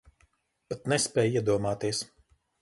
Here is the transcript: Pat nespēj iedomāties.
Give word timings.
Pat 0.73 0.89
nespēj 0.93 1.29
iedomāties. 1.41 2.01